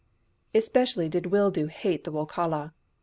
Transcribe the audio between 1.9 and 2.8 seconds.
the Wokala.